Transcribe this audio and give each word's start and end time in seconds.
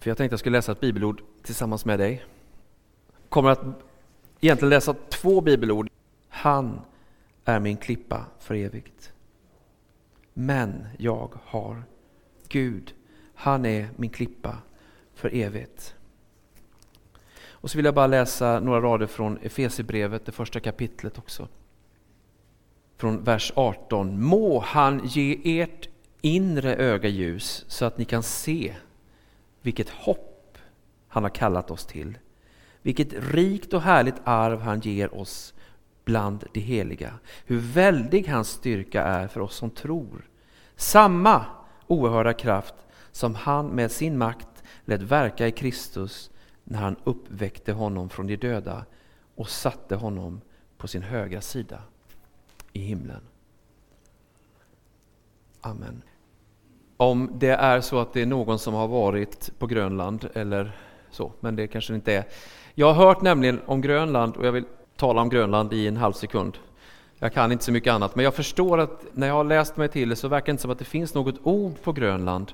För 0.00 0.10
jag 0.10 0.16
tänkte 0.16 0.32
jag 0.32 0.40
skulle 0.40 0.58
läsa 0.58 0.72
ett 0.72 0.80
bibelord 0.80 1.22
tillsammans 1.42 1.84
med 1.84 1.98
dig. 1.98 2.24
Kommer 3.28 3.50
att 3.50 3.60
egentligen 4.40 4.70
läsa 4.70 4.94
två 5.08 5.40
bibelord. 5.40 5.90
Han 6.28 6.80
är 7.44 7.60
min 7.60 7.76
klippa 7.76 8.24
för 8.38 8.54
evigt. 8.54 9.12
Men 10.34 10.86
jag 10.98 11.38
har 11.44 11.82
Gud. 12.48 12.94
Han 13.34 13.66
är 13.66 13.88
min 13.96 14.10
klippa 14.10 14.56
för 15.14 15.34
evigt. 15.34 15.94
Och 17.48 17.70
så 17.70 17.78
vill 17.78 17.84
jag 17.84 17.94
bara 17.94 18.06
läsa 18.06 18.60
några 18.60 18.80
rader 18.80 19.06
från 19.06 19.38
Efesierbrevet, 19.42 20.26
det 20.26 20.32
första 20.32 20.60
kapitlet 20.60 21.18
också. 21.18 21.48
Från 22.96 23.24
vers 23.24 23.52
18. 23.56 24.22
Må 24.22 24.60
han 24.60 25.00
ge 25.04 25.60
ert 25.60 25.88
inre 26.20 26.76
öga 26.76 27.08
ljus 27.08 27.64
så 27.68 27.84
att 27.84 27.98
ni 27.98 28.04
kan 28.04 28.22
se 28.22 28.74
vilket 29.62 29.88
hopp 29.88 30.58
han 31.08 31.22
har 31.22 31.30
kallat 31.30 31.70
oss 31.70 31.86
till. 31.86 32.18
Vilket 32.82 33.12
rikt 33.12 33.72
och 33.72 33.82
härligt 33.82 34.20
arv 34.24 34.60
han 34.60 34.80
ger 34.80 35.14
oss 35.14 35.54
bland 36.04 36.44
de 36.52 36.60
heliga. 36.60 37.14
Hur 37.44 37.58
väldig 37.58 38.28
hans 38.28 38.48
styrka 38.48 39.02
är 39.02 39.28
för 39.28 39.40
oss 39.40 39.56
som 39.56 39.70
tror. 39.70 40.28
Samma 40.76 41.44
oerhörda 41.86 42.32
kraft 42.32 42.74
som 43.12 43.34
han 43.34 43.66
med 43.66 43.90
sin 43.90 44.18
makt 44.18 44.62
lät 44.84 45.02
verka 45.02 45.46
i 45.46 45.52
Kristus 45.52 46.30
när 46.64 46.78
han 46.78 46.96
uppväckte 47.04 47.72
honom 47.72 48.08
från 48.10 48.26
de 48.26 48.36
döda 48.36 48.84
och 49.34 49.48
satte 49.48 49.96
honom 49.96 50.40
på 50.76 50.88
sin 50.88 51.02
högra 51.02 51.40
sida 51.40 51.82
i 52.72 52.80
himlen. 52.80 53.22
Amen. 55.60 56.02
Om 57.00 57.30
det 57.34 57.48
är 57.50 57.80
så 57.80 57.98
att 57.98 58.12
det 58.12 58.22
är 58.22 58.26
någon 58.26 58.58
som 58.58 58.74
har 58.74 58.88
varit 58.88 59.58
på 59.58 59.66
Grönland 59.66 60.28
eller 60.34 60.72
så, 61.10 61.32
men 61.40 61.56
det 61.56 61.66
kanske 61.66 61.94
inte 61.94 62.12
är. 62.12 62.24
Jag 62.74 62.92
har 62.92 63.06
hört 63.06 63.22
nämligen 63.22 63.60
om 63.66 63.80
Grönland 63.80 64.36
och 64.36 64.46
jag 64.46 64.52
vill 64.52 64.64
tala 64.96 65.22
om 65.22 65.28
Grönland 65.28 65.72
i 65.72 65.86
en 65.86 65.96
halv 65.96 66.12
sekund. 66.12 66.58
Jag 67.18 67.32
kan 67.32 67.52
inte 67.52 67.64
så 67.64 67.72
mycket 67.72 67.92
annat, 67.92 68.14
men 68.16 68.24
jag 68.24 68.34
förstår 68.34 68.78
att 68.80 69.04
när 69.12 69.26
jag 69.26 69.34
har 69.34 69.44
läst 69.44 69.76
mig 69.76 69.88
till 69.88 70.08
det 70.08 70.16
så 70.16 70.28
verkar 70.28 70.46
det 70.46 70.50
inte 70.50 70.62
som 70.62 70.70
att 70.70 70.78
det 70.78 70.84
finns 70.84 71.14
något 71.14 71.34
ord 71.42 71.82
på 71.82 71.92
Grönland 71.92 72.52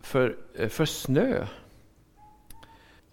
för, 0.00 0.36
eh, 0.58 0.68
för 0.68 0.84
snö. 0.84 1.46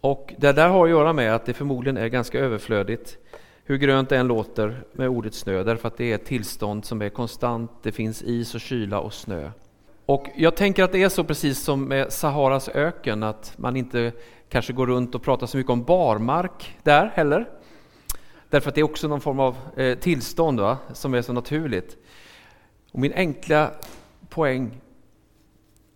Och 0.02 0.34
det 0.38 0.52
där 0.52 0.70
har 0.70 0.84
att 0.84 0.90
göra 0.90 1.14
med 1.14 1.36
att 1.36 1.46
det 1.46 1.54
förmodligen 1.54 1.98
är 1.98 2.08
ganska 2.08 2.40
överflödigt, 2.40 3.18
hur 3.64 3.78
grönt 3.78 4.10
det 4.10 4.18
än 4.18 4.28
låter 4.28 4.84
med 4.92 5.10
ordet 5.10 5.34
snö, 5.34 5.64
därför 5.64 5.88
att 5.88 5.98
det 5.98 6.12
är 6.12 6.16
ett 6.16 6.26
tillstånd 6.26 6.86
som 6.86 7.02
är 7.02 7.10
konstant, 7.10 7.72
det 7.84 7.92
finns 7.92 8.22
is 8.22 8.56
och 8.56 8.62
kyla 8.62 9.00
och 9.00 9.14
snö. 9.14 9.52
Och 10.06 10.28
jag 10.36 10.56
tänker 10.56 10.84
att 10.84 10.92
det 10.92 11.04
är 11.04 11.10
så 11.10 11.24
precis 11.24 11.60
som 11.60 11.84
med 11.84 12.14
Saharas 12.14 12.70
öken, 12.70 13.24
att 13.24 13.54
man 13.58 13.76
inte 13.76 14.12
kanske 14.50 14.74
går 14.74 14.88
runt 14.88 15.16
och 15.16 15.24
pratar 15.24 15.48
så 15.48 15.58
mycket 15.58 15.70
om 15.70 15.84
barmark 15.84 16.78
där 16.84 17.12
heller. 17.16 17.50
Därför 18.50 18.70
att 18.70 18.76
det 18.76 18.82
är 18.82 18.86
också 18.86 19.08
någon 19.08 19.22
form 19.22 19.40
av 19.40 19.58
eh, 19.78 19.98
tillstånd 19.98 20.60
va? 20.60 20.78
som 20.94 21.14
är 21.14 21.22
så 21.22 21.34
naturligt. 21.34 21.98
Och 22.92 23.00
min 23.00 23.14
enkla 23.14 23.72
poäng 24.30 24.82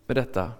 med 0.05 0.17
detta 0.17 0.51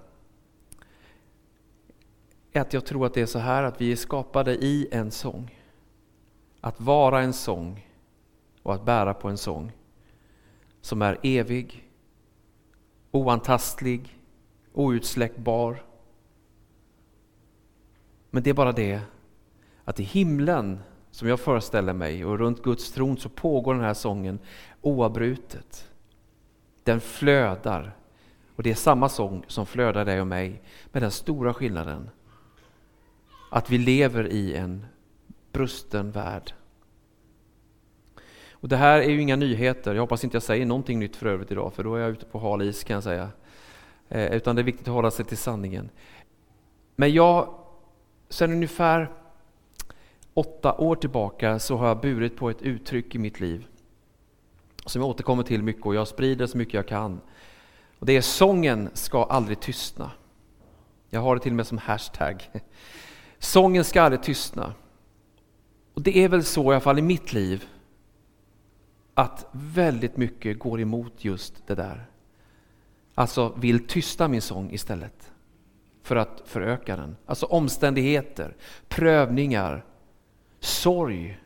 är 2.52 2.62
att 2.62 2.73
jag 2.73 2.86
tror 2.86 3.06
att 3.06 3.14
det 3.14 3.22
är 3.22 3.25
så 3.25 3.40
här 3.40 3.64
att 3.64 3.81
vi 3.81 3.92
är 3.92 3.95
skapade 3.95 4.56
i 4.56 4.88
en 4.92 5.12
sång. 5.12 5.59
Att 6.62 6.81
vara 6.81 7.22
en 7.22 7.34
sång 7.34 7.88
och 8.64 8.73
att 8.73 8.86
bära 8.86 9.14
på 9.14 9.30
en 9.30 9.38
sång 9.38 9.72
som 10.81 11.02
är 11.02 11.18
evig, 11.23 11.87
oantastlig, 13.18 14.20
outsläckbar. 14.73 15.84
Men 18.30 18.44
det 18.44 18.50
är 18.50 18.54
bara 18.54 18.72
det 18.72 19.02
att 19.84 20.00
i 20.00 20.04
himlen, 20.04 20.80
som 21.12 21.28
jag 21.28 21.40
föreställer 21.40 21.94
mig, 21.94 22.26
och 22.26 22.40
runt 22.40 22.64
Guds 22.64 22.92
tron 22.92 23.18
så 23.18 23.30
pågår 23.30 23.74
den 23.74 23.84
här 23.84 23.94
sången 23.94 24.40
oavbrutet. 24.81 25.90
Den 26.84 27.02
flödar. 27.02 27.96
Och 28.56 28.64
det 28.64 28.72
är 28.72 28.75
samma 28.75 29.09
sång 29.09 29.44
som 29.47 29.66
flödar 29.66 30.06
dig 30.06 30.22
och 30.22 30.28
mig, 30.28 30.62
med 30.91 31.03
den 31.03 31.12
stora 31.12 31.53
skillnaden 31.53 32.09
att 33.50 33.70
vi 33.70 33.78
lever 33.78 34.28
i 34.28 34.56
en 34.56 34.86
brusten 35.52 36.12
värld. 36.12 36.53
Och 38.59 38.69
Det 38.69 38.78
här 38.78 39.00
är 39.00 39.09
ju 39.09 39.22
inga 39.22 39.35
nyheter. 39.35 39.94
Jag 39.94 40.01
hoppas 40.01 40.23
inte 40.23 40.35
jag 40.35 40.44
säger 40.44 40.66
någonting 40.66 41.00
nytt 41.00 41.16
för 41.16 41.25
övrigt 41.25 41.51
idag, 41.51 41.73
för 41.73 41.84
då 41.84 41.95
är 41.95 42.00
jag 42.00 42.09
ute 42.09 42.25
på 42.25 42.40
hal 42.40 42.62
is 42.62 42.84
kan 42.84 42.94
jag 42.94 43.03
säga. 43.03 43.29
Eh, 44.09 44.35
utan 44.35 44.56
det 44.56 44.62
är 44.62 44.63
viktigt 44.63 44.88
att 44.88 44.94
hålla 44.94 45.12
sig 45.12 45.25
till 45.25 45.38
sanningen. 45.38 45.90
Men 46.96 47.13
jag, 47.13 47.53
sen 48.29 48.51
ungefär 48.51 49.12
åtta 50.34 50.73
år 50.73 50.96
tillbaka 50.96 51.59
så 51.59 51.78
har 51.78 51.88
jag 51.88 52.01
burit 52.01 52.38
på 52.38 52.50
ett 52.50 52.62
uttryck 52.62 53.16
i 53.16 53.19
mitt 53.19 53.40
liv 53.40 53.67
som 54.85 55.01
jag 55.01 55.09
återkommer 55.09 55.44
till 55.44 55.63
mycket 55.63 55.85
och 55.85 55.96
jag 55.96 56.07
sprider 56.07 56.47
så 56.47 56.57
mycket 56.57 56.73
jag 56.73 56.88
kan. 56.88 57.22
Och 58.00 58.06
Det 58.06 58.17
är 58.17 58.22
sången 58.22 58.90
ska 58.94 59.23
aldrig 59.23 59.59
tystna. 59.59 60.12
Jag 61.09 61.22
har 61.22 61.35
det 61.35 61.41
till 61.41 61.51
och 61.51 61.56
med 61.56 61.67
som 61.67 61.78
hashtag. 61.78 62.50
Sången 63.40 63.84
ska 63.84 64.01
aldrig 64.01 64.23
tystna. 64.23 64.73
Och 65.94 66.01
det 66.01 66.17
är 66.17 66.29
väl 66.29 66.44
så 66.44 66.63
i 66.63 66.75
alla 66.75 66.79
fall 66.79 67.00
i 67.00 67.01
mitt 67.01 67.34
liv 67.34 67.66
att 69.17 69.45
väldigt 69.51 70.17
mycket 70.17 70.59
går 70.59 70.81
emot 70.81 71.25
just 71.25 71.67
det 71.67 71.75
där. 71.75 72.05
Alltså 73.16 73.53
vill 73.57 73.88
tysta 73.88 74.28
min 74.28 74.41
sång 74.41 74.72
istället 74.72 75.31
för 76.03 76.16
att 76.16 76.41
föröka 76.45 76.95
den. 76.95 77.17
Alltså 77.25 77.45
omständigheter, 77.45 78.55
prövningar, 78.88 79.85
sorg. 80.59 81.39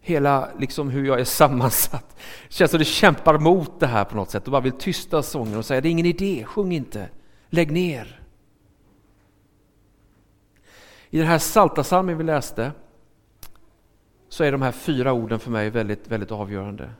Hela 0.00 0.48
liksom 0.58 0.90
hur 0.90 1.06
jag 1.06 1.20
är 1.20 1.24
sammansatt. 1.24 2.16
Det 2.48 2.54
känns 2.54 2.70
som 2.70 2.78
det 2.78 2.84
kämpar 2.84 3.38
mot 3.38 3.80
det 3.80 3.86
här 3.86 4.04
på 4.04 4.16
något 4.16 4.30
sätt 4.30 4.44
och 4.44 4.52
bara 4.52 4.60
vill 4.60 4.72
tysta 4.72 5.22
sången 5.22 5.58
och 5.58 5.64
säga 5.64 5.80
det 5.80 5.88
är 5.88 5.90
ingen 5.90 6.06
idé, 6.06 6.44
sjung 6.44 6.72
inte, 6.72 7.08
lägg 7.48 7.72
ner. 7.72 8.20
I 11.10 11.18
den 11.18 11.26
här 11.26 11.38
Saltasalmen 11.38 12.18
vi 12.18 12.24
läste 12.24 12.72
så 14.36 14.44
är 14.44 14.52
de 14.52 14.62
här 14.62 14.72
fyra 14.72 15.12
orden 15.12 15.38
för 15.38 15.50
mig 15.50 15.70
väldigt, 15.70 16.08
väldigt 16.08 16.32
avgörande. 16.32 16.90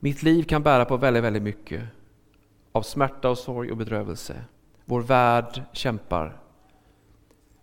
Mitt 0.00 0.22
liv 0.22 0.42
kan 0.42 0.62
bära 0.62 0.84
på 0.84 0.96
väldigt, 0.96 1.24
väldigt 1.24 1.42
mycket 1.42 1.82
av 2.72 2.82
smärta 2.82 3.30
och 3.30 3.38
sorg 3.38 3.70
och 3.70 3.76
bedrövelse. 3.76 4.44
Vår 4.84 5.00
värld 5.00 5.62
kämpar. 5.72 6.36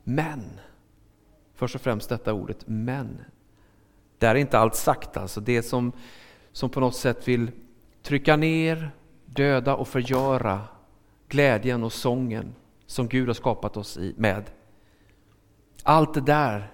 Men, 0.04 0.60
först 1.56 1.76
och 1.76 1.82
främst 1.82 2.10
detta 2.10 2.34
ordet 2.34 2.68
men. 2.68 3.22
Där 4.18 4.36
är 4.36 4.40
inte 4.40 4.60
allt 4.60 4.76
sagt 4.76 5.18
alltså. 5.18 5.42
Det 5.42 5.64
som, 5.64 5.92
som 6.52 6.70
på 6.70 6.80
något 6.80 6.96
sätt 6.96 7.28
vill 7.28 7.52
trycka 8.04 8.36
ner, 8.36 8.92
döda 9.26 9.76
och 9.76 9.88
förgöra 9.88 10.62
glädjen 11.28 11.84
och 11.84 11.94
sången 11.94 12.56
som 12.86 13.08
Gud 13.08 13.28
har 13.28 13.34
skapat 13.34 13.78
oss 13.78 13.98
i, 13.98 14.14
med. 14.18 14.44
Allt 15.84 16.14
det 16.14 16.22
där 16.22 16.74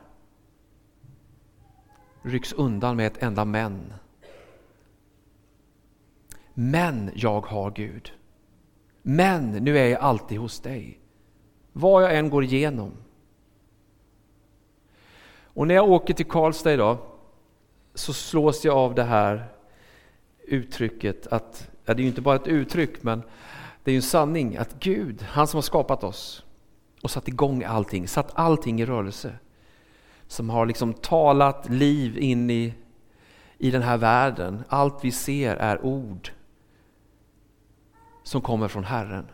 rycks 2.25 2.53
undan 2.53 2.96
med 2.96 3.08
ett 3.08 3.24
enda 3.24 3.46
men. 3.46 3.94
Men 6.53 7.12
jag 7.16 7.46
har 7.46 7.72
Gud. 7.72 8.12
Men 9.02 9.52
nu 9.52 9.78
är 9.78 9.88
jag 9.88 10.02
alltid 10.02 10.40
hos 10.40 10.59
dig. 10.59 11.00
Vad 11.74 12.03
jag 12.03 12.18
än 12.18 12.30
går 12.30 12.44
igenom. 12.44 12.91
Och 15.44 15.68
när 15.68 15.75
jag 15.75 15.90
åker 15.90 16.14
till 16.14 16.25
Karlstad 16.25 16.74
idag 16.74 16.97
så 17.94 18.14
slås 18.14 18.66
jag 18.66 18.78
av 18.78 18.96
det 18.96 19.03
här 19.03 19.46
uttrycket 20.44 21.28
att, 21.28 21.69
ja, 21.85 21.94
det 21.94 22.00
är 22.00 22.03
ju 22.03 22.09
inte 22.09 22.22
bara 22.22 22.35
ett 22.35 22.47
uttryck 22.47 23.03
men 23.03 23.24
det 23.84 23.91
är 23.91 23.94
ju 23.94 23.97
en 23.97 24.02
sanning 24.02 24.58
att 24.58 24.80
Gud, 24.80 25.22
han 25.22 25.47
som 25.47 25.58
har 25.58 25.62
skapat 25.62 26.03
oss 26.03 26.46
och 27.03 27.11
satt 27.11 27.28
igång 27.28 27.64
allting, 27.64 28.08
satt 28.08 28.32
allting 28.34 28.82
i 28.82 28.85
rörelse. 28.85 29.34
Som 30.28 30.50
har 30.50 30.66
liksom 30.66 30.94
talat 30.94 31.70
liv 31.70 32.18
in 32.18 32.50
i, 32.50 32.74
i 33.58 33.72
den 33.72 33.82
här 33.82 33.98
världen. 33.98 34.64
Allt 34.70 35.04
vi 35.04 35.12
ser 35.12 35.56
är 35.56 35.86
ord 35.86 36.32
som 38.24 38.42
kommer 38.42 38.68
från 38.68 38.84
Herren. 38.84 39.26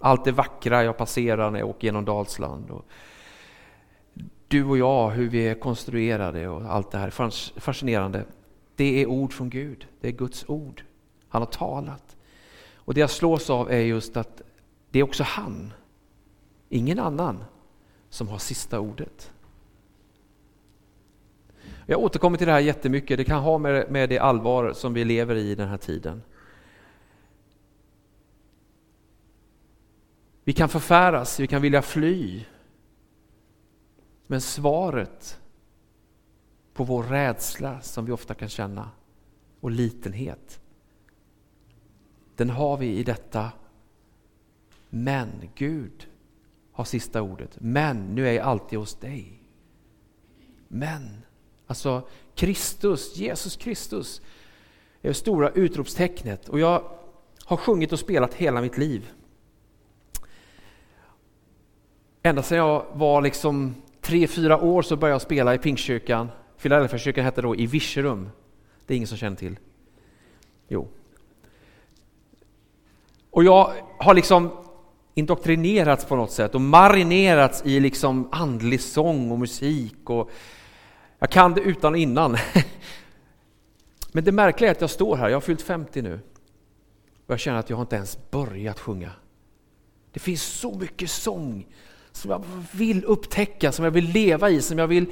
Allt 0.00 0.24
det 0.24 0.32
vackra 0.32 0.84
jag 0.84 0.96
passerar 0.96 1.50
när 1.50 1.58
jag 1.58 1.68
åker 1.68 1.88
genom 1.88 2.04
Dalsland. 2.04 2.70
Och 2.70 2.84
du 4.48 4.64
och 4.64 4.78
jag, 4.78 5.10
hur 5.10 5.28
vi 5.28 5.48
är 5.48 5.54
konstruerade 5.54 6.48
och 6.48 6.62
allt 6.62 6.90
det 6.90 6.98
här 6.98 7.10
fascinerande. 7.60 8.24
Det 8.76 9.02
är 9.02 9.06
ord 9.06 9.32
från 9.32 9.50
Gud, 9.50 9.86
det 10.00 10.08
är 10.08 10.12
Guds 10.12 10.44
ord. 10.48 10.84
Han 11.28 11.42
har 11.42 11.46
talat. 11.46 12.16
Och 12.74 12.94
det 12.94 13.00
jag 13.00 13.10
slås 13.10 13.50
av 13.50 13.70
är 13.70 13.80
just 13.80 14.16
att 14.16 14.42
det 14.90 14.98
är 14.98 15.02
också 15.02 15.22
han, 15.22 15.72
ingen 16.68 16.98
annan, 16.98 17.44
som 18.10 18.28
har 18.28 18.38
sista 18.38 18.80
ordet. 18.80 19.32
Jag 21.86 22.00
återkommer 22.00 22.38
till 22.38 22.46
det 22.46 22.52
här 22.52 22.60
jättemycket, 22.60 23.18
det 23.18 23.24
kan 23.24 23.42
ha 23.42 23.58
med, 23.58 23.90
med 23.90 24.08
det 24.08 24.18
allvar 24.18 24.72
som 24.72 24.94
vi 24.94 25.04
lever 25.04 25.34
i 25.34 25.54
den 25.54 25.68
här 25.68 25.76
tiden. 25.76 26.22
Vi 30.44 30.52
kan 30.52 30.68
förfäras, 30.68 31.40
vi 31.40 31.46
kan 31.46 31.62
vilja 31.62 31.82
fly. 31.82 32.44
Men 34.26 34.40
svaret 34.40 35.40
på 36.74 36.84
vår 36.84 37.02
rädsla 37.02 37.80
som 37.80 38.04
vi 38.04 38.12
ofta 38.12 38.34
kan 38.34 38.48
känna 38.48 38.90
och 39.60 39.70
litenhet, 39.70 40.60
den 42.36 42.50
har 42.50 42.76
vi 42.76 42.96
i 42.96 43.04
detta 43.04 43.50
men 44.94 45.28
Gud 45.54 46.06
har 46.72 46.84
sista 46.84 47.22
ordet. 47.22 47.60
Men 47.60 48.14
nu 48.14 48.28
är 48.28 48.32
jag 48.32 48.44
alltid 48.44 48.78
hos 48.78 48.94
dig. 48.94 49.42
Men, 50.68 51.22
alltså 51.72 52.02
Kristus, 52.34 53.16
Jesus 53.16 53.56
Kristus 53.56 54.20
är 55.02 55.08
det 55.08 55.14
stora 55.14 55.50
utropstecknet 55.50 56.48
och 56.48 56.60
jag 56.60 56.82
har 57.44 57.56
sjungit 57.56 57.92
och 57.92 57.98
spelat 57.98 58.34
hela 58.34 58.60
mitt 58.60 58.78
liv. 58.78 59.10
Ända 62.22 62.42
sedan 62.42 62.58
jag 62.58 62.86
var 62.92 63.22
liksom 63.22 63.74
tre, 64.00 64.26
fyra 64.26 64.62
år 64.62 64.82
så 64.82 64.96
började 64.96 65.14
jag 65.14 65.22
spela 65.22 65.54
i 65.54 65.58
Pingstkyrkan. 65.58 66.28
Filadelfiakyrkan 66.56 67.24
hette 67.24 67.42
då 67.42 67.56
i 67.56 67.66
Virserum. 67.66 68.30
Det 68.86 68.94
är 68.94 68.96
ingen 68.96 69.08
som 69.08 69.18
känner 69.18 69.36
till. 69.36 69.58
Jo. 70.68 70.88
Och 73.30 73.44
jag 73.44 73.72
har 73.98 74.14
liksom 74.14 74.50
indoktrinerats 75.14 76.04
på 76.04 76.16
något 76.16 76.32
sätt 76.32 76.54
och 76.54 76.60
marinerats 76.60 77.62
i 77.66 77.80
liksom 77.80 78.28
andlig 78.32 78.80
sång 78.80 79.30
och 79.30 79.38
musik. 79.38 80.10
Och 80.10 80.30
jag 81.22 81.30
kan 81.30 81.54
det 81.54 81.60
utan 81.60 81.92
och 81.92 81.98
innan. 81.98 82.36
Men 84.12 84.24
det 84.24 84.32
märkliga 84.32 84.70
är 84.70 84.74
att 84.74 84.80
jag 84.80 84.90
står 84.90 85.16
här, 85.16 85.28
jag 85.28 85.36
har 85.36 85.40
fyllt 85.40 85.62
50 85.62 86.02
nu. 86.02 86.20
Och 87.26 87.32
jag 87.32 87.40
känner 87.40 87.58
att 87.58 87.70
jag 87.70 87.76
har 87.76 87.82
inte 87.82 87.96
ens 87.96 88.30
börjat 88.30 88.80
sjunga. 88.80 89.10
Det 90.12 90.20
finns 90.20 90.42
så 90.42 90.74
mycket 90.74 91.10
sång 91.10 91.66
som 92.12 92.30
jag 92.30 92.44
vill 92.72 93.04
upptäcka, 93.04 93.72
som 93.72 93.84
jag 93.84 93.92
vill 93.92 94.04
leva 94.04 94.50
i, 94.50 94.62
som 94.62 94.78
jag 94.78 94.86
vill 94.86 95.06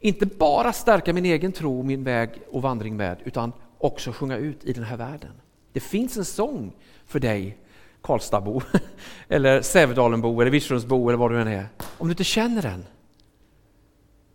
inte 0.00 0.26
bara 0.26 0.72
stärka 0.72 1.12
min 1.12 1.24
egen 1.24 1.52
tro, 1.52 1.82
min 1.82 2.04
väg 2.04 2.30
och 2.50 2.62
vandring 2.62 2.96
med, 2.96 3.18
utan 3.24 3.52
också 3.78 4.12
sjunga 4.12 4.36
ut 4.36 4.64
i 4.64 4.72
den 4.72 4.84
här 4.84 4.96
världen. 4.96 5.32
Det 5.72 5.80
finns 5.80 6.16
en 6.16 6.24
sång 6.24 6.72
för 7.06 7.20
dig, 7.20 7.58
Karlstadbo, 8.02 8.60
eller 9.28 9.62
Sävedalenbo, 9.62 10.40
eller 10.40 10.50
Virserumsbo, 10.50 11.08
eller 11.08 11.18
vad 11.18 11.30
du 11.30 11.40
än 11.40 11.48
är. 11.48 11.68
Om 11.98 12.08
du 12.08 12.12
inte 12.12 12.24
känner 12.24 12.62
den, 12.62 12.84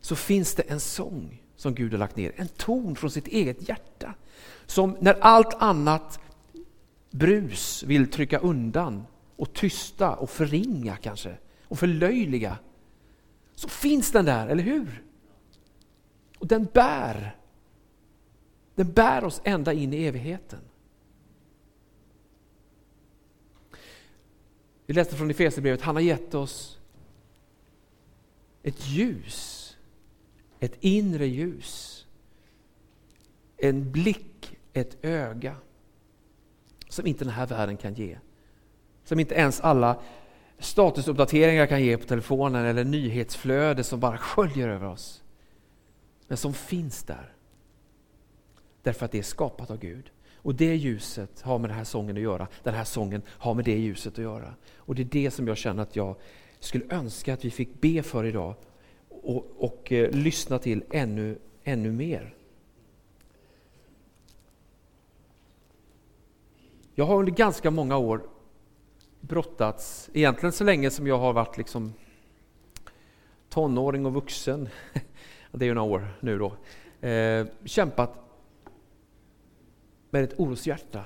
så 0.01 0.15
finns 0.15 0.55
det 0.55 0.61
en 0.61 0.79
sång 0.79 1.43
som 1.55 1.75
Gud 1.75 1.91
har 1.91 1.99
lagt 1.99 2.15
ner, 2.15 2.33
en 2.35 2.47
ton 2.47 2.95
från 2.95 3.11
sitt 3.11 3.27
eget 3.27 3.69
hjärta. 3.69 4.13
Som 4.65 4.97
när 4.99 5.13
allt 5.13 5.53
annat 5.53 6.19
brus 7.11 7.83
vill 7.83 8.11
trycka 8.11 8.39
undan 8.39 9.03
och 9.35 9.53
tysta 9.53 10.15
och 10.15 10.29
förringa 10.29 10.95
kanske, 10.95 11.37
och 11.67 11.79
förlöjliga, 11.79 12.57
så 13.55 13.69
finns 13.69 14.11
den 14.11 14.25
där, 14.25 14.47
eller 14.47 14.63
hur? 14.63 15.03
Och 16.37 16.47
den 16.47 16.67
bär. 16.73 17.35
Den 18.75 18.91
bär 18.91 19.23
oss 19.23 19.41
ända 19.43 19.73
in 19.73 19.93
i 19.93 20.03
evigheten. 20.03 20.59
Vi 24.85 24.93
läste 24.93 25.15
från 25.15 25.29
Efesierbrevet, 25.29 25.81
han 25.81 25.95
har 25.95 26.01
gett 26.01 26.33
oss 26.33 26.79
ett 28.63 28.87
ljus, 28.87 29.60
ett 30.61 30.77
inre 30.79 31.27
ljus, 31.27 32.05
en 33.57 33.91
blick, 33.91 34.57
ett 34.73 35.05
öga 35.05 35.55
som 36.89 37.07
inte 37.07 37.23
den 37.23 37.33
här 37.33 37.47
världen 37.47 37.77
kan 37.77 37.93
ge. 37.93 38.17
Som 39.03 39.19
inte 39.19 39.35
ens 39.35 39.61
alla 39.61 40.01
statusuppdateringar 40.59 41.65
kan 41.65 41.83
ge 41.83 41.97
på 41.97 42.05
telefonen 42.05 42.65
eller 42.65 42.83
nyhetsflöde 42.83 43.83
som 43.83 43.99
bara 43.99 44.17
sköljer 44.17 44.69
över 44.69 44.87
oss. 44.87 45.23
Men 46.27 46.37
som 46.37 46.53
finns 46.53 47.03
där. 47.03 47.33
Därför 48.83 49.05
att 49.05 49.11
det 49.11 49.19
är 49.19 49.23
skapat 49.23 49.71
av 49.71 49.77
Gud. 49.77 50.11
Och 50.35 50.55
det 50.55 50.75
ljuset 50.75 51.41
har 51.41 51.59
med 51.59 51.69
den 51.69 51.77
här 51.77 51.83
sången 51.83 52.17
att 52.17 52.23
göra. 52.23 52.47
Den 52.63 52.73
här 52.73 52.83
sången 52.83 53.21
har 53.27 53.53
med 53.53 53.65
det 53.65 53.77
ljuset 53.77 54.13
att 54.13 54.23
göra. 54.23 54.53
Och 54.77 54.95
det 54.95 55.01
är 55.01 55.05
det 55.05 55.31
som 55.31 55.47
jag 55.47 55.57
känner 55.57 55.83
att 55.83 55.95
jag 55.95 56.15
skulle 56.59 56.85
önska 56.89 57.33
att 57.33 57.45
vi 57.45 57.51
fick 57.51 57.81
be 57.81 58.03
för 58.03 58.25
idag 58.25 58.55
och, 59.21 59.45
och 59.57 59.91
eh, 59.91 60.11
lyssna 60.11 60.59
till 60.59 60.83
ännu, 60.91 61.37
ännu 61.63 61.91
mer. 61.91 62.35
Jag 66.95 67.05
har 67.05 67.19
under 67.19 67.31
ganska 67.31 67.71
många 67.71 67.97
år 67.97 68.21
brottats, 69.21 70.09
egentligen 70.13 70.53
så 70.53 70.63
länge 70.63 70.89
som 70.89 71.07
jag 71.07 71.17
har 71.17 71.33
varit 71.33 71.57
liksom 71.57 71.93
tonåring 73.49 74.05
och 74.05 74.13
vuxen, 74.13 74.69
det 75.51 75.65
är 75.65 75.67
ju 75.67 75.73
några 75.73 75.91
år 75.91 76.07
nu 76.19 76.39
då, 76.39 76.53
eh, 77.07 77.47
kämpat 77.65 78.21
med 80.09 80.23
ett 80.23 80.39
oroshjärta. 80.39 81.05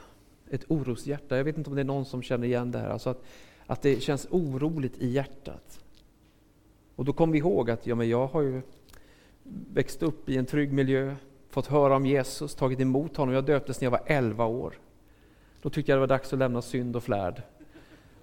Ett 0.50 0.66
oroshjärta. 0.68 1.38
Jag 1.38 1.44
vet 1.44 1.58
inte 1.58 1.70
om 1.70 1.76
det 1.76 1.82
är 1.82 1.86
någon 1.86 2.06
som 2.06 2.22
känner 2.22 2.48
igen 2.48 2.72
det 2.72 2.80
här. 2.80 2.90
Alltså 2.90 3.10
att, 3.10 3.24
att 3.66 3.82
det 3.82 4.04
känns 4.04 4.28
oroligt 4.30 4.98
i 4.98 5.08
hjärtat. 5.08 5.85
Och 6.96 7.06
då 7.06 7.14
kom 7.14 7.32
vi 7.32 7.38
ihåg 7.38 7.70
att 7.70 7.88
ja, 7.88 7.96
men 7.96 8.10
jag 8.10 8.28
har 8.28 8.42
ju 8.42 8.62
växt 9.74 10.04
upp 10.04 10.30
i 10.30 10.38
en 10.38 10.46
trygg 10.46 10.74
miljö, 10.74 11.16
fått 11.50 11.68
höra 11.68 11.96
om 11.96 12.06
Jesus, 12.06 12.56
tagit 12.56 12.80
emot 12.80 13.18
honom. 13.18 13.34
Jag 13.34 13.46
döptes 13.46 13.82
när 13.82 13.86
jag 13.86 13.92
var 13.92 14.04
11 14.06 14.46
år. 14.46 14.80
Då 15.62 15.70
tyckte 15.70 15.92
jag 15.92 15.98
det 15.98 16.00
var 16.00 16.08
dags 16.08 16.34
att 16.34 16.40
lämna 16.40 16.62
synd 16.62 16.96
och 16.96 17.04
flärd. 17.04 17.42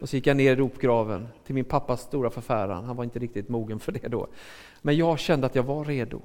Och 0.01 0.09
så 0.09 0.17
gick 0.17 0.27
jag 0.27 0.37
ner 0.37 0.53
i 0.53 0.57
ropgraven 0.57 1.29
till 1.45 1.55
min 1.55 1.65
pappas 1.65 2.03
stora 2.03 2.31
förfäran. 2.31 2.85
Han 2.85 2.97
var 2.97 3.05
inte 3.05 3.19
riktigt 3.19 3.49
mogen 3.49 3.81
för 3.81 3.93
det 3.93 4.09
då. 4.09 4.27
Men 4.81 4.97
jag 4.97 5.19
kände 5.19 5.47
att 5.47 5.55
jag 5.55 5.63
var 5.63 5.85
redo. 5.85 6.21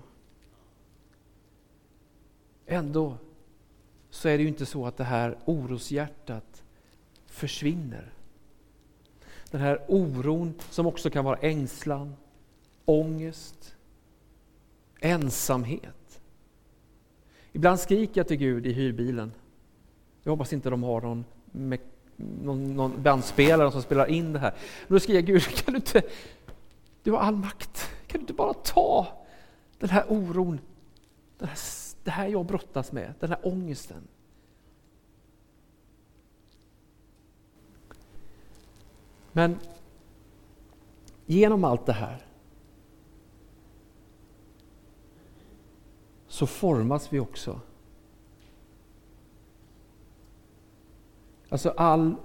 Ändå 2.66 3.18
så 4.10 4.30
är 4.30 4.38
det 4.38 4.44
ju 4.44 4.50
inte 4.50 4.66
så 4.66 4.86
att 4.86 4.98
det 4.98 5.04
här 5.04 5.38
oroshjärtat 5.46 6.64
försvinner. 7.26 8.14
Den 9.52 9.62
här 9.62 9.86
oron 9.88 10.54
som 10.70 10.86
också 10.86 11.10
kan 11.10 11.26
vara 11.26 11.38
ängslan, 11.38 12.16
ångest, 12.88 13.76
ensamhet. 15.00 16.22
Ibland 17.52 17.80
skriker 17.80 18.20
jag 18.20 18.28
till 18.28 18.38
Gud 18.38 18.66
i 18.66 18.74
hyrbilen. 18.74 19.32
Jag 20.24 20.32
hoppas 20.32 20.54
inte 20.54 20.70
de 20.70 20.84
har 20.84 21.02
någon, 21.02 21.26
någon, 22.16 22.76
någon 22.76 23.04
bandspelare 23.04 23.72
som 23.72 23.82
spelar 23.82 24.06
in 24.06 24.34
det 24.34 24.40
här. 24.40 24.52
Men 24.88 24.96
då 24.96 25.00
skriker 25.00 25.14
jag 25.14 25.26
Gud, 25.26 25.44
kan 25.44 25.74
du 25.74 25.78
inte, 25.78 26.02
du 27.04 27.12
har 27.12 27.20
all 27.20 27.36
makt, 27.36 27.90
kan 28.08 28.20
du 28.20 28.24
inte 28.24 28.34
bara 28.34 28.54
ta 28.54 29.08
den 29.80 29.90
här 29.90 30.06
oron, 30.12 30.60
den 31.38 31.48
här 31.48 31.58
det 32.08 32.12
här 32.12 32.28
jag 32.28 32.46
brottas 32.46 32.92
med, 32.92 33.14
den 33.20 33.30
här 33.30 33.40
ångesten. 33.44 34.08
Men 39.32 39.60
genom 41.26 41.64
allt 41.64 41.86
det 41.86 41.94
här 41.94 42.27
så 46.38 46.48
formas 46.48 47.14
vi 47.14 47.20
också. 47.20 47.60
Alltså 51.50 51.70
all 51.70 52.16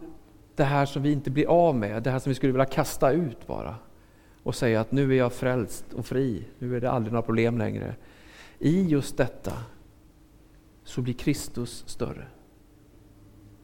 det 0.54 0.64
här 0.64 0.86
som 0.86 1.02
vi 1.02 1.12
inte 1.12 1.30
blir 1.30 1.46
av 1.46 1.76
med, 1.76 2.02
det 2.02 2.10
här 2.10 2.18
som 2.18 2.30
vi 2.30 2.34
skulle 2.34 2.52
vilja 2.52 2.64
kasta 2.64 3.12
ut 3.12 3.46
bara 3.46 3.74
och 4.42 4.54
säga 4.54 4.80
att 4.80 4.92
nu 4.92 5.12
är 5.12 5.18
jag 5.18 5.32
frälst 5.32 5.92
och 5.92 6.06
fri, 6.06 6.44
nu 6.58 6.76
är 6.76 6.80
det 6.80 6.90
aldrig 6.90 7.12
några 7.12 7.22
problem 7.22 7.58
längre. 7.58 7.94
I 8.58 8.82
just 8.82 9.16
detta 9.16 9.52
så 10.84 11.00
blir 11.00 11.14
Kristus 11.14 11.84
större. 11.86 12.26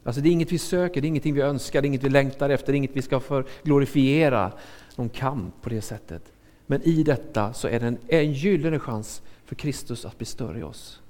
Alltså 0.05 0.21
det 0.21 0.29
är 0.29 0.33
inget 0.33 0.53
vi 0.53 0.59
söker, 0.59 1.01
det 1.01 1.07
är 1.07 1.09
ingenting 1.09 1.35
vi 1.35 1.41
önskar, 1.41 1.83
det 1.83 1.87
är 1.87 1.89
inget 1.89 2.05
vi 2.05 2.09
längtar 2.09 2.51
efter, 2.51 2.73
det 2.73 2.77
är 2.77 2.79
inget 2.79 2.97
vi 2.97 3.03
ska 3.03 3.21
för 3.21 3.45
glorifiera 3.63 4.53
någon 4.97 5.09
kamp 5.09 5.63
på 5.63 5.69
det 5.69 5.83
sättet. 5.83 6.33
Men 6.67 6.83
i 6.83 7.03
detta 7.03 7.53
så 7.53 7.69
är 7.69 7.81
det 7.81 7.87
en, 7.87 7.99
en 8.09 8.33
gyllene 8.33 8.79
chans 8.79 9.23
för 9.49 9.55
Kristus 9.55 10.05
att 10.05 10.19
bli 10.19 10.27
större 10.27 10.59
i 10.59 10.63
oss. 10.63 11.01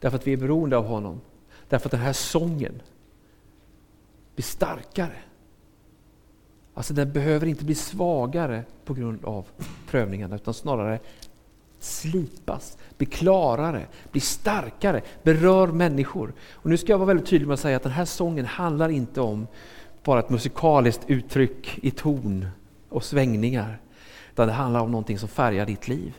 Därför 0.00 0.16
att 0.16 0.26
vi 0.26 0.32
är 0.32 0.36
beroende 0.36 0.76
av 0.76 0.86
honom. 0.86 1.20
Därför 1.68 1.86
att 1.86 1.90
den 1.90 2.00
här 2.00 2.12
sången 2.12 2.82
blir 4.34 4.44
starkare. 4.44 5.16
Alltså 6.74 6.94
den 6.94 7.12
behöver 7.12 7.46
inte 7.46 7.64
bli 7.64 7.74
svagare 7.74 8.64
på 8.84 8.94
grund 8.94 9.24
av 9.24 9.46
prövningarna 9.86 10.36
utan 10.36 10.54
snarare 10.54 11.00
slipas, 11.80 12.78
bli 12.96 13.06
klarare, 13.06 13.86
bli 14.12 14.20
starkare, 14.20 15.02
berör 15.22 15.68
människor. 15.68 16.32
Och 16.52 16.70
nu 16.70 16.76
ska 16.76 16.92
jag 16.92 16.98
vara 16.98 17.06
väldigt 17.06 17.26
tydlig 17.26 17.46
med 17.46 17.54
att 17.54 17.60
säga 17.60 17.76
att 17.76 17.82
den 17.82 17.92
här 17.92 18.04
sången 18.04 18.46
handlar 18.46 18.88
inte 18.88 19.20
om 19.20 19.46
bara 20.04 20.20
ett 20.20 20.30
musikaliskt 20.30 21.02
uttryck 21.06 21.78
i 21.82 21.90
ton 21.90 22.48
och 22.88 23.04
svängningar. 23.04 23.80
Utan 24.32 24.46
det 24.46 24.52
handlar 24.52 24.80
om 24.80 24.90
någonting 24.90 25.18
som 25.18 25.28
färgar 25.28 25.66
ditt 25.66 25.88
liv. 25.88 26.14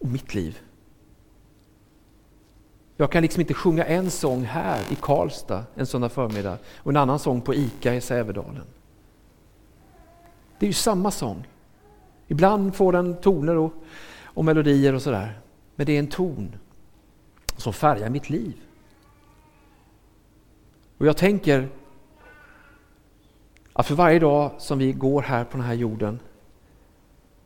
Och 0.00 0.08
mitt 0.08 0.34
liv. 0.34 0.58
Jag 2.96 3.12
kan 3.12 3.22
liksom 3.22 3.40
inte 3.40 3.54
sjunga 3.54 3.84
en 3.84 4.10
sång 4.10 4.44
här 4.44 4.84
i 4.90 4.94
Karlstad 5.00 5.64
en 5.74 5.86
söndag 5.86 6.08
förmiddag 6.08 6.58
och 6.76 6.90
en 6.90 6.96
annan 6.96 7.18
sång 7.18 7.40
på 7.40 7.54
ICA 7.54 7.94
i 7.94 8.00
Sävedalen. 8.00 8.66
Det 10.58 10.66
är 10.66 10.68
ju 10.68 10.72
samma 10.72 11.10
sång. 11.10 11.48
Ibland 12.28 12.74
får 12.74 12.92
den 12.92 13.16
toner 13.20 13.56
och, 13.56 13.72
och 14.24 14.44
melodier 14.44 14.94
och 14.94 15.02
sådär. 15.02 15.40
Men 15.76 15.86
det 15.86 15.92
är 15.92 15.98
en 15.98 16.06
ton 16.06 16.56
som 17.56 17.72
färgar 17.72 18.10
mitt 18.10 18.30
liv. 18.30 18.54
Och 20.98 21.06
jag 21.06 21.16
tänker 21.16 21.68
att 23.72 23.86
för 23.86 23.94
varje 23.94 24.18
dag 24.18 24.50
som 24.58 24.78
vi 24.78 24.92
går 24.92 25.22
här 25.22 25.44
på 25.44 25.56
den 25.56 25.66
här 25.66 25.74
jorden 25.74 26.20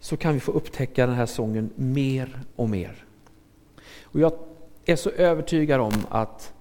så 0.04 0.16
kan 0.16 0.34
vi 0.34 0.40
få 0.40 0.52
upptäcka 0.52 1.06
den 1.06 1.14
här 1.14 1.26
sången 1.26 1.70
mer 1.74 2.40
och 2.56 2.70
mer. 2.70 3.04
Och 4.02 4.20
jag 4.20 4.32
är 4.84 4.96
så 4.96 5.10
övertygad 5.10 5.80
om 5.80 5.92
att 6.08 6.52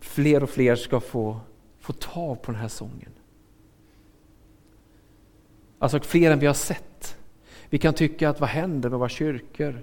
fler 0.00 0.42
och 0.42 0.50
fler 0.50 0.76
ska 0.76 1.00
få, 1.00 1.40
få 1.80 1.92
tag 1.92 2.42
på 2.42 2.52
den 2.52 2.60
här 2.60 2.68
sången. 2.68 3.10
Alltså 5.78 6.00
fler 6.00 6.30
än 6.30 6.38
vi 6.38 6.46
har 6.46 6.54
sett. 6.54 7.16
Vi 7.68 7.78
kan 7.78 7.94
tycka 7.94 8.28
att 8.28 8.40
vad 8.40 8.48
händer 8.48 8.90
med 8.90 8.98
våra 8.98 9.08
kyrkor? 9.08 9.82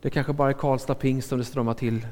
Det 0.00 0.10
kanske 0.10 0.32
bara 0.32 0.48
är 0.48 0.54
Karlstad 0.54 0.94
pingst 0.94 1.28
som 1.28 1.38
det 1.38 1.44
strömmar 1.44 1.74
till 1.74 2.06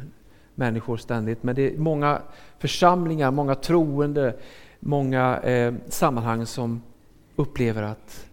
människor 0.54 0.96
ständigt. 0.96 1.42
Men 1.42 1.54
det 1.54 1.74
är 1.74 1.78
många 1.78 2.22
församlingar, 2.58 3.30
många 3.30 3.54
troende, 3.54 4.36
många 4.80 5.38
eh, 5.38 5.74
sammanhang 5.88 6.46
som 6.46 6.82
upplever 7.40 7.82
att 7.82 8.26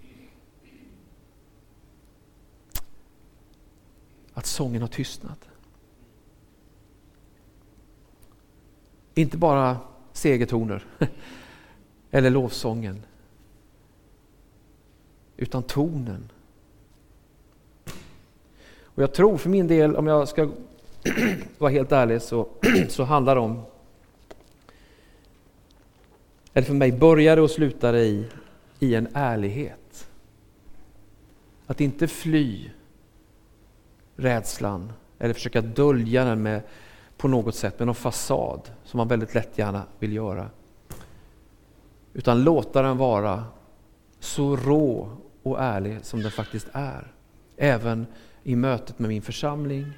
att 4.38 4.46
sången 4.46 4.82
har 4.82 4.90
tystnat. 4.90 5.40
Inte 9.14 9.38
bara 9.38 9.78
segertoner 10.14 10.86
eller 12.12 12.30
lovsången, 12.30 13.04
utan 15.38 15.64
tonen. 15.64 16.32
Och 18.82 19.04
Jag 19.04 19.14
tror 19.14 19.38
för 19.38 19.50
min 19.50 19.68
del, 19.68 19.96
om 19.96 20.08
jag 20.08 20.28
ska 20.28 20.50
vara 21.58 21.72
helt 21.72 21.92
ärlig, 21.92 22.22
så, 22.22 22.48
så 22.90 23.04
handlar 23.04 23.36
det 23.36 23.42
om, 23.42 23.62
eller 26.54 26.68
för 26.68 26.74
mig 26.74 26.92
började 26.92 27.42
och 27.42 27.52
slutade 27.52 28.06
i, 28.06 28.26
i 28.80 28.96
en 28.96 29.08
ärlighet. 29.14 30.10
Att 31.68 31.82
inte 31.82 32.08
fly 32.08 32.72
rädslan 34.16 34.94
eller 35.20 35.34
försöka 35.34 35.62
dölja 35.62 36.26
den 36.26 36.44
med, 36.44 36.62
på 37.18 37.28
något 37.28 37.56
sätt 37.56 37.80
med 37.80 37.86
någon 37.86 37.96
fasad 37.96 38.72
som 38.84 38.98
man 38.98 39.08
väldigt 39.08 39.34
lätt 39.34 39.58
gärna 39.58 39.84
vill 40.00 40.14
göra. 40.14 40.50
Utan 42.14 42.44
låta 42.44 42.82
den 42.82 42.98
vara 42.98 43.44
så 44.20 44.56
rå 44.56 45.18
och 45.44 45.62
ärlig 45.62 46.06
som 46.06 46.22
den 46.22 46.32
faktiskt 46.32 46.68
är. 46.72 47.12
Även 47.58 48.06
i 48.44 48.56
mötet 48.56 49.00
med 49.00 49.10
min 49.10 49.22
församling, 49.22 49.94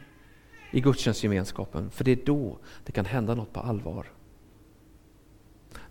i 0.72 0.82
gudstjänstgemenskapen. 0.82 1.90
För 1.92 2.04
det 2.04 2.12
är 2.12 2.26
då 2.26 2.58
det 2.86 2.92
kan 2.92 3.06
hända 3.06 3.36
något 3.36 3.54
på 3.54 3.60
allvar. 3.60 4.06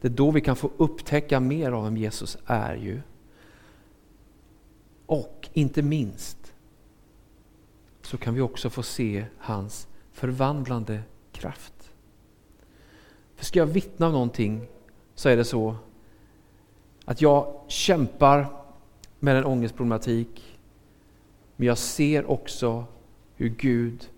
Det 0.00 0.08
är 0.08 0.12
då 0.12 0.30
vi 0.30 0.40
kan 0.40 0.56
få 0.56 0.70
upptäcka 0.76 1.40
mer 1.40 1.72
av 1.72 1.84
vem 1.84 1.96
Jesus 1.96 2.38
är 2.46 2.74
ju. 2.74 3.00
Och 5.06 5.48
inte 5.52 5.82
minst 5.82 6.54
så 8.02 8.18
kan 8.18 8.34
vi 8.34 8.40
också 8.40 8.70
få 8.70 8.82
se 8.82 9.24
hans 9.38 9.88
förvandlande 10.12 11.02
kraft. 11.32 11.90
För 13.36 13.44
ska 13.44 13.58
jag 13.58 13.66
vittna 13.66 14.06
om 14.06 14.12
någonting 14.12 14.66
så 15.14 15.28
är 15.28 15.36
det 15.36 15.44
så 15.44 15.76
att 17.04 17.20
jag 17.20 17.60
kämpar 17.68 18.46
med 19.18 19.36
en 19.36 19.44
ångestproblematik 19.44 20.58
men 21.56 21.66
jag 21.66 21.78
ser 21.78 22.30
också 22.30 22.84
hur 23.36 23.48
Gud 23.48 24.08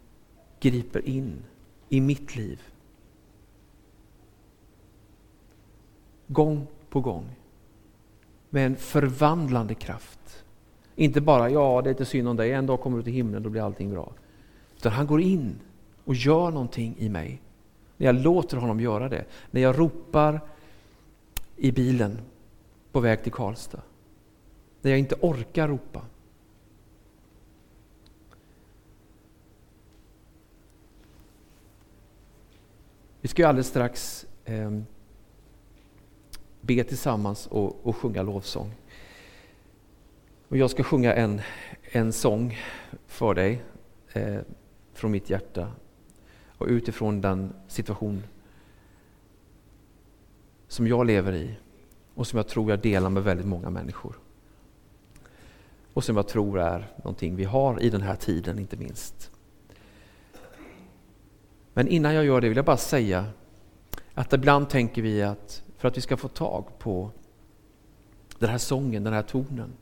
griper 0.60 1.08
in 1.08 1.44
i 1.88 2.00
mitt 2.00 2.36
liv. 2.36 2.60
Gång 6.32 6.66
på 6.90 7.00
gång. 7.00 7.24
Med 8.50 8.66
en 8.66 8.76
förvandlande 8.76 9.74
kraft. 9.74 10.44
Inte 10.96 11.20
bara, 11.20 11.50
ja 11.50 11.82
det 11.82 11.88
är 11.88 11.92
inte 11.92 12.04
synd 12.04 12.28
om 12.28 12.36
dig, 12.36 12.52
en 12.52 12.66
dag 12.66 12.80
kommer 12.80 12.96
du 12.96 13.02
till 13.02 13.12
himlen, 13.12 13.42
då 13.42 13.50
blir 13.50 13.62
allting 13.62 13.90
bra. 13.90 14.12
Utan 14.76 14.92
han 14.92 15.06
går 15.06 15.20
in 15.20 15.60
och 16.04 16.14
gör 16.14 16.50
någonting 16.50 16.94
i 16.98 17.08
mig. 17.08 17.40
När 17.96 18.06
jag 18.06 18.14
låter 18.14 18.56
honom 18.56 18.80
göra 18.80 19.08
det. 19.08 19.24
När 19.50 19.60
jag 19.60 19.78
ropar 19.78 20.40
i 21.56 21.72
bilen 21.72 22.18
på 22.92 23.00
väg 23.00 23.22
till 23.22 23.32
Karlstad. 23.32 23.82
När 24.82 24.90
jag 24.90 24.98
inte 24.98 25.14
orkar 25.20 25.68
ropa. 25.68 26.02
Vi 33.20 33.28
ska 33.28 33.42
ju 33.42 33.48
alldeles 33.48 33.66
strax 33.66 34.26
eh, 34.44 34.70
be 36.76 36.84
tillsammans 36.84 37.46
och, 37.46 37.86
och 37.86 37.96
sjunga 37.96 38.22
lovsång. 38.22 38.74
Och 40.48 40.56
jag 40.56 40.70
ska 40.70 40.82
sjunga 40.82 41.14
en, 41.14 41.40
en 41.82 42.12
sång 42.12 42.58
för 43.06 43.34
dig 43.34 43.62
eh, 44.12 44.38
från 44.92 45.10
mitt 45.10 45.30
hjärta 45.30 45.72
och 46.58 46.66
utifrån 46.66 47.20
den 47.20 47.52
situation 47.68 48.22
som 50.68 50.86
jag 50.86 51.06
lever 51.06 51.32
i 51.32 51.56
och 52.14 52.26
som 52.26 52.36
jag 52.36 52.48
tror 52.48 52.70
jag 52.70 52.80
delar 52.80 53.10
med 53.10 53.24
väldigt 53.24 53.46
många 53.46 53.70
människor. 53.70 54.18
Och 55.92 56.04
som 56.04 56.16
jag 56.16 56.28
tror 56.28 56.60
är 56.60 56.92
någonting 56.96 57.36
vi 57.36 57.44
har 57.44 57.82
i 57.82 57.90
den 57.90 58.02
här 58.02 58.16
tiden 58.16 58.58
inte 58.58 58.76
minst. 58.76 59.30
Men 61.74 61.88
innan 61.88 62.14
jag 62.14 62.24
gör 62.24 62.40
det 62.40 62.48
vill 62.48 62.56
jag 62.56 62.66
bara 62.66 62.76
säga 62.76 63.26
att 64.14 64.32
ibland 64.32 64.70
tänker 64.70 65.02
vi 65.02 65.22
att 65.22 65.62
för 65.80 65.88
att 65.88 65.96
vi 65.96 66.00
ska 66.00 66.16
få 66.16 66.28
tag 66.28 66.78
på 66.78 67.10
den 68.38 68.50
här 68.50 68.58
sången, 68.58 69.04
den 69.04 69.12
här 69.12 69.22
tonen, 69.22 69.72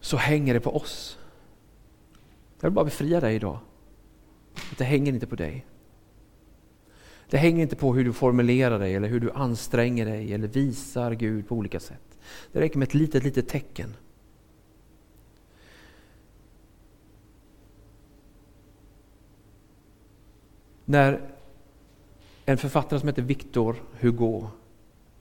så 0.00 0.16
hänger 0.16 0.54
det 0.54 0.60
på 0.60 0.76
oss. 0.76 1.18
Jag 2.60 2.68
vill 2.70 2.74
bara 2.74 2.84
befria 2.84 3.20
dig 3.20 3.34
idag. 3.34 3.58
Det 4.78 4.84
hänger 4.84 5.12
inte 5.12 5.26
på 5.26 5.36
dig. 5.36 5.66
Det 7.30 7.36
hänger 7.36 7.62
inte 7.62 7.76
på 7.76 7.94
hur 7.94 8.04
du 8.04 8.12
formulerar 8.12 8.78
dig 8.78 8.94
eller 8.94 9.08
hur 9.08 9.20
du 9.20 9.30
anstränger 9.30 10.06
dig 10.06 10.34
eller 10.34 10.48
visar 10.48 11.12
Gud 11.12 11.48
på 11.48 11.54
olika 11.54 11.80
sätt. 11.80 12.18
Det 12.52 12.60
räcker 12.60 12.78
med 12.78 12.88
ett 12.88 12.94
litet, 12.94 13.24
litet 13.24 13.48
tecken. 13.48 13.96
När 20.84 21.30
en 22.50 22.58
författare 22.58 23.00
som 23.00 23.08
heter 23.08 23.22
Victor 23.22 23.76
Hugo 24.00 24.46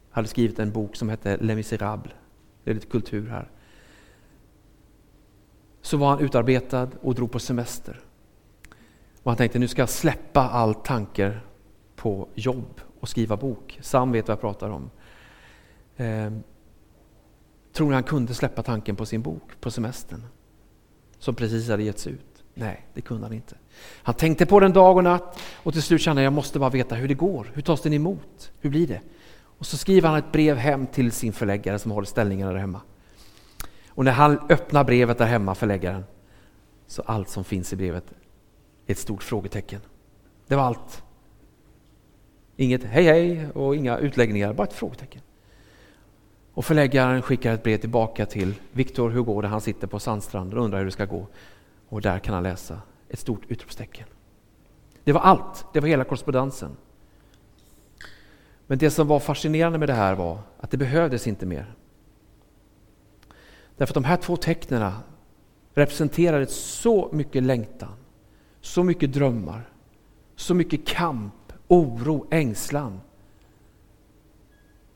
hade 0.09 0.27
skrivit 0.27 0.59
en 0.59 0.71
bok 0.71 0.95
som 0.95 1.09
hette 1.09 1.37
Les 1.37 1.55
Misérables, 1.55 2.13
det 2.63 2.71
är 2.71 2.75
lite 2.75 2.87
kultur 2.87 3.29
här, 3.29 3.51
så 5.81 5.97
var 5.97 6.09
han 6.09 6.19
utarbetad 6.19 6.89
och 7.01 7.15
drog 7.15 7.31
på 7.31 7.39
semester. 7.39 7.99
Och 9.23 9.31
han 9.31 9.37
tänkte 9.37 9.59
nu 9.59 9.67
ska 9.67 9.81
jag 9.81 9.89
släppa 9.89 10.49
all 10.49 10.75
tankar 10.75 11.45
på 11.95 12.27
jobb 12.35 12.81
och 12.99 13.09
skriva 13.09 13.37
bok. 13.37 13.79
Sam 13.81 14.11
vet 14.11 14.27
vad 14.27 14.33
jag 14.33 14.41
pratar 14.41 14.69
om. 14.69 14.89
Eh, 15.95 16.31
tror 17.73 17.87
ni 17.87 17.93
han 17.93 18.03
kunde 18.03 18.33
släppa 18.33 18.63
tanken 18.63 18.95
på 18.95 19.05
sin 19.05 19.21
bok 19.21 19.61
på 19.61 19.71
semestern? 19.71 20.23
Som 21.19 21.35
precis 21.35 21.69
hade 21.69 21.83
getts 21.83 22.07
ut? 22.07 22.38
Nej, 22.59 22.85
det 22.93 23.01
kunde 23.01 23.23
han 23.23 23.33
inte. 23.33 23.55
Han 24.03 24.15
tänkte 24.15 24.45
på 24.45 24.59
den 24.59 24.73
dag 24.73 24.97
och 24.97 25.03
natt 25.03 25.39
och 25.63 25.73
till 25.73 25.81
slut 25.81 26.01
kände 26.01 26.21
jag 26.21 26.33
måste 26.33 26.59
bara 26.59 26.69
veta 26.69 26.95
hur 26.95 27.07
det 27.07 27.13
går. 27.13 27.51
Hur 27.53 27.61
tas 27.61 27.81
den 27.81 27.93
emot? 27.93 28.51
Hur 28.59 28.69
blir 28.69 28.87
det? 28.87 29.01
Och 29.41 29.65
så 29.65 29.77
skriver 29.77 30.09
han 30.09 30.17
ett 30.17 30.31
brev 30.31 30.57
hem 30.57 30.87
till 30.87 31.11
sin 31.11 31.33
förläggare 31.33 31.79
som 31.79 31.91
håller 31.91 32.07
ställningarna 32.07 32.51
där 32.51 32.59
hemma. 32.59 32.81
Och 33.87 34.05
när 34.05 34.11
han 34.11 34.39
öppnar 34.49 34.83
brevet 34.83 35.17
där 35.17 35.25
hemma, 35.25 35.55
förläggaren, 35.55 36.03
så 36.87 37.01
allt 37.05 37.29
som 37.29 37.43
finns 37.43 37.73
i 37.73 37.75
brevet 37.75 38.03
är 38.87 38.91
ett 38.91 38.97
stort 38.97 39.23
frågetecken. 39.23 39.81
Det 40.47 40.55
var 40.55 40.63
allt. 40.63 41.03
Inget 42.55 42.83
hej 42.83 43.03
hej 43.03 43.51
och 43.51 43.75
inga 43.75 43.97
utläggningar, 43.97 44.53
bara 44.53 44.67
ett 44.67 44.73
frågetecken. 44.73 45.21
Och 46.53 46.65
förläggaren 46.65 47.21
skickar 47.21 47.53
ett 47.53 47.63
brev 47.63 47.77
tillbaka 47.77 48.25
till 48.25 48.53
Viktor 48.71 49.09
Hugo 49.09 49.41
där 49.41 49.49
han 49.49 49.61
sitter 49.61 49.87
på 49.87 49.99
sandstranden 49.99 50.59
och 50.59 50.65
undrar 50.65 50.79
hur 50.79 50.85
det 50.85 50.91
ska 50.91 51.05
gå. 51.05 51.27
Och 51.89 52.01
där 52.01 52.19
kan 52.19 52.33
han 52.33 52.43
läsa 52.43 52.81
ett 53.09 53.19
stort 53.19 53.41
utropstecken. 53.47 54.07
Det 55.03 55.11
var 55.11 55.21
allt, 55.21 55.65
det 55.73 55.79
var 55.79 55.87
hela 55.87 56.03
korrespondensen. 56.03 56.77
Men 58.67 58.77
det 58.77 58.91
som 58.91 59.07
var 59.07 59.19
fascinerande 59.19 59.79
med 59.79 59.89
det 59.89 59.93
här 59.93 60.15
var 60.15 60.39
att 60.59 60.71
det 60.71 60.77
behövdes 60.77 61.27
inte 61.27 61.45
mer. 61.45 61.75
Därför 63.77 63.91
att 63.91 64.03
de 64.03 64.03
här 64.03 64.17
två 64.17 64.37
tecknen 64.37 64.91
representerade 65.73 66.47
så 66.47 67.09
mycket 67.11 67.43
längtan, 67.43 67.93
så 68.61 68.83
mycket 68.83 69.13
drömmar, 69.13 69.69
så 70.35 70.53
mycket 70.53 70.87
kamp, 70.87 71.53
oro, 71.67 72.27
ängslan. 72.31 73.01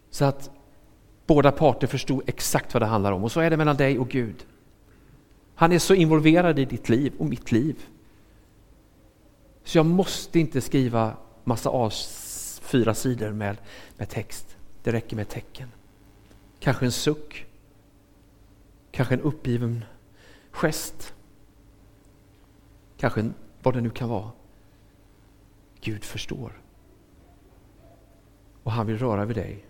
Så 0.09 0.25
att 0.25 0.51
Båda 1.27 1.51
parter 1.51 1.87
förstod 1.87 2.23
exakt 2.25 2.73
vad 2.73 2.81
det 2.81 2.87
handlar 2.87 3.11
om 3.11 3.23
och 3.23 3.31
så 3.31 3.39
är 3.39 3.49
det 3.49 3.57
mellan 3.57 3.77
dig 3.77 3.99
och 3.99 4.09
Gud. 4.09 4.45
Han 5.55 5.71
är 5.71 5.79
så 5.79 5.93
involverad 5.93 6.59
i 6.59 6.65
ditt 6.65 6.89
liv 6.89 7.13
och 7.17 7.25
mitt 7.25 7.51
liv. 7.51 7.85
Så 9.63 9.77
jag 9.77 9.85
måste 9.85 10.39
inte 10.39 10.61
skriva 10.61 11.17
massa 11.43 11.69
A4 11.69 12.93
sidor 12.93 13.31
med, 13.31 13.57
med 13.97 14.09
text. 14.09 14.57
Det 14.83 14.91
räcker 14.91 15.15
med 15.15 15.29
tecken. 15.29 15.71
Kanske 16.59 16.85
en 16.85 16.91
suck. 16.91 17.45
Kanske 18.91 19.13
en 19.13 19.21
uppgiven 19.21 19.85
gest. 20.51 21.13
Kanske 22.97 23.19
en, 23.19 23.33
vad 23.63 23.73
det 23.73 23.81
nu 23.81 23.89
kan 23.89 24.09
vara. 24.09 24.31
Gud 25.81 26.03
förstår. 26.03 26.61
Och 28.63 28.71
han 28.71 28.87
vill 28.87 28.97
röra 28.97 29.25
vid 29.25 29.37
dig 29.37 29.65